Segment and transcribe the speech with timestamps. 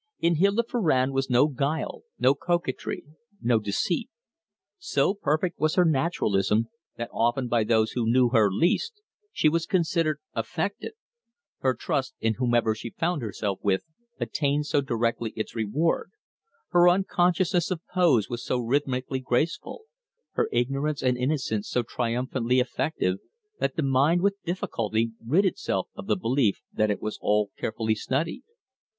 [0.17, 3.03] In Hilda Farrand was no guile, no coquetry,
[3.39, 4.09] no deceit.
[4.79, 8.99] So perfect was her naturalism that often by those who knew her least
[9.31, 10.93] she was considered affected.
[11.59, 13.83] Her trust in whomever she found herself with
[14.19, 16.09] attained so directly its reward;
[16.69, 19.83] her unconsciousness of pose was so rhythmically graceful;
[20.31, 23.19] her ignorance and innocence so triumphantly effective,
[23.59, 27.93] that the mind with difficulty rid itself of the belief that it was all carefully
[27.93, 28.41] studied.